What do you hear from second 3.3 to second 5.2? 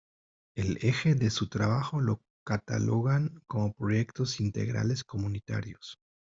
como Proyectos Integrales